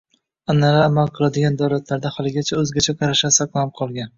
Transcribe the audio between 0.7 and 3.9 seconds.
amal qiladigan davlatlarda haligacha oʻzgacha qarashlar saqlanib